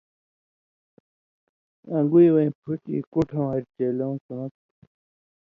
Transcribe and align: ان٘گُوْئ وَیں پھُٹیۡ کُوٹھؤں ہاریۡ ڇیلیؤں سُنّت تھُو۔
ان٘گُوْئ 1.93 2.27
وَیں 2.33 2.51
پھُٹیۡ 2.61 3.05
کُوٹھؤں 3.11 3.45
ہاریۡ 3.49 3.71
ڇیلیؤں 3.75 4.17
سُنّت 4.25 4.51
تھُو۔ 4.55 4.67